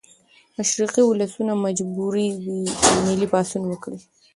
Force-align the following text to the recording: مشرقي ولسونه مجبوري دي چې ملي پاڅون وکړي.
مشرقي 0.57 1.01
ولسونه 1.05 1.53
مجبوري 1.65 2.27
دي 2.43 2.59
چې 2.81 2.91
ملي 3.05 3.27
پاڅون 3.33 3.63
وکړي. 3.67 3.99